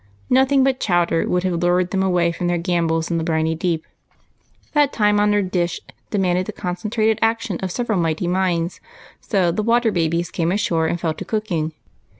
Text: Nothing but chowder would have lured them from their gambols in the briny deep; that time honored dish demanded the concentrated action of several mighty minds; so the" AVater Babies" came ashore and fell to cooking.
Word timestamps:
Nothing 0.31 0.63
but 0.63 0.79
chowder 0.79 1.29
would 1.29 1.43
have 1.43 1.61
lured 1.61 1.91
them 1.91 2.01
from 2.31 2.47
their 2.47 2.57
gambols 2.57 3.11
in 3.11 3.19
the 3.19 3.23
briny 3.23 3.53
deep; 3.53 3.85
that 4.73 4.91
time 4.91 5.19
honored 5.19 5.51
dish 5.51 5.79
demanded 6.09 6.47
the 6.47 6.51
concentrated 6.53 7.19
action 7.21 7.59
of 7.59 7.69
several 7.71 7.99
mighty 7.99 8.25
minds; 8.27 8.81
so 9.19 9.51
the" 9.51 9.63
AVater 9.63 9.93
Babies" 9.93 10.31
came 10.31 10.51
ashore 10.51 10.87
and 10.87 10.99
fell 10.99 11.13
to 11.13 11.23
cooking. 11.23 11.73